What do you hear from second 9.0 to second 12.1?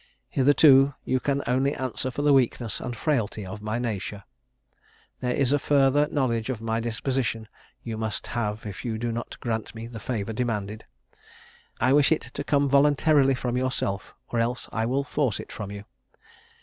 not grant me the favour demanded. I